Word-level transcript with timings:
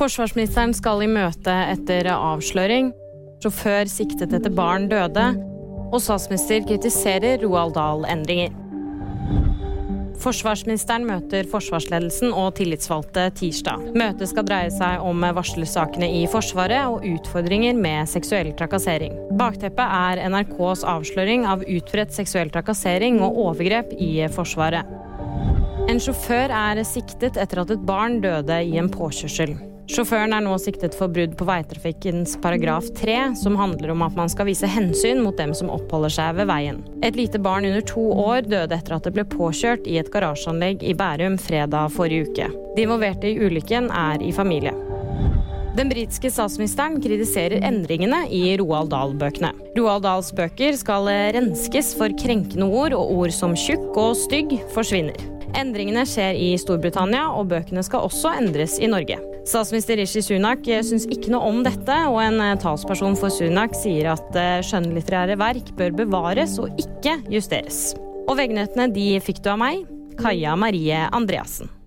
Forsvarsministeren 0.00 0.70
skal 0.72 1.02
i 1.04 1.06
møte 1.12 1.52
etter 1.74 2.06
avsløring. 2.14 2.86
Sjåfør 3.44 3.88
siktet 3.92 4.32
etter 4.32 4.52
barn 4.56 4.86
døde. 4.88 5.26
Og 5.90 6.00
statsminister 6.00 6.62
kritiserer 6.64 7.42
Roald 7.42 7.74
Dahl-endringer. 7.76 8.54
Forsvarsministeren 10.20 11.04
møter 11.08 11.44
forsvarsledelsen 11.52 12.32
og 12.32 12.54
tillitsvalgte 12.56 13.26
tirsdag. 13.36 13.84
Møtet 13.96 14.32
skal 14.32 14.48
dreie 14.48 14.72
seg 14.72 15.04
om 15.04 15.20
varslersakene 15.36 16.08
i 16.22 16.24
Forsvaret 16.32 16.88
og 16.88 17.04
utfordringer 17.04 17.76
med 17.76 18.08
seksuell 18.08 18.54
trakassering. 18.56 19.16
Bakteppet 19.40 19.84
er 19.84 20.24
NRKs 20.32 20.86
avsløring 20.96 21.44
av 21.48 21.64
utbredt 21.68 22.16
seksuell 22.16 22.52
trakassering 22.52 23.20
og 23.24 23.36
overgrep 23.48 23.92
i 24.00 24.14
Forsvaret. 24.32 24.88
En 25.90 25.98
sjåfør 25.98 26.52
er 26.54 26.78
siktet 26.86 27.34
etter 27.40 27.64
at 27.64 27.70
et 27.74 27.80
barn 27.82 28.20
døde 28.22 28.60
i 28.62 28.76
en 28.78 28.86
påkjørsel. 28.92 29.56
Sjåføren 29.90 30.30
er 30.36 30.44
nå 30.44 30.52
siktet 30.62 30.94
for 30.94 31.10
brudd 31.10 31.32
på 31.34 31.46
veitrafikkens 31.48 32.36
paragraf 32.44 32.86
3, 33.00 33.16
som 33.40 33.56
handler 33.58 33.90
om 33.90 34.04
at 34.06 34.14
man 34.14 34.30
skal 34.30 34.46
vise 34.46 34.70
hensyn 34.70 35.18
mot 35.24 35.34
dem 35.40 35.50
som 35.56 35.72
oppholder 35.74 36.14
seg 36.14 36.36
ved 36.38 36.46
veien. 36.46 36.78
Et 37.02 37.18
lite 37.18 37.40
barn 37.42 37.66
under 37.66 37.82
to 37.82 38.04
år 38.12 38.46
døde 38.46 38.76
etter 38.76 38.94
at 38.94 39.08
det 39.08 39.16
ble 39.16 39.24
påkjørt 39.32 39.88
i 39.90 39.96
et 39.98 40.12
garasjeanlegg 40.14 40.84
i 40.86 40.94
Bærum 40.94 41.40
fredag 41.42 41.90
forrige 41.96 42.28
uke. 42.30 42.46
De 42.76 42.86
involverte 42.86 43.26
i 43.26 43.42
ulykken 43.42 43.90
er 43.90 44.22
i 44.22 44.30
familie. 44.36 44.76
Den 45.74 45.90
britiske 45.90 46.30
statsministeren 46.30 47.00
kritiserer 47.02 47.66
endringene 47.66 48.28
i 48.30 48.54
Roald 48.62 48.94
Dahl-bøkene. 48.94 49.50
Roald 49.74 50.06
Dahls 50.06 50.30
bøker 50.38 50.78
skal 50.78 51.10
renskes 51.34 51.96
for 51.98 52.14
krenkende 52.22 52.70
ord, 52.70 52.94
og 52.94 53.10
ord 53.24 53.34
som 53.34 53.58
tjukk 53.58 53.90
og 53.98 54.14
stygg 54.22 54.54
forsvinner. 54.70 55.39
Endringene 55.58 56.04
skjer 56.06 56.36
i 56.38 56.52
Storbritannia, 56.60 57.26
og 57.34 57.48
bøkene 57.50 57.82
skal 57.86 58.06
også 58.06 58.34
endres 58.38 58.78
i 58.82 58.90
Norge. 58.90 59.18
Statsminister 59.48 59.98
Rishi 59.98 60.22
Sunak 60.22 60.68
syns 60.86 61.08
ikke 61.10 61.32
noe 61.32 61.48
om 61.48 61.64
dette, 61.66 61.96
og 62.10 62.20
en 62.22 62.38
talsperson 62.60 63.16
for 63.18 63.32
Sunak 63.34 63.74
sier 63.78 64.12
at 64.12 64.38
eh, 64.38 64.60
skjønnlitterære 64.66 65.38
verk 65.40 65.72
bør 65.80 65.96
bevares 66.04 66.58
og 66.62 66.78
ikke 66.80 67.18
justeres. 67.32 67.90
Og 68.28 68.36
VG-nyhetene 68.38 68.90
de 68.94 69.10
fikk 69.24 69.42
du 69.42 69.50
av 69.54 69.60
meg, 69.64 69.84
Kaja 70.20 70.54
Marie 70.60 71.06
Andreassen. 71.16 71.79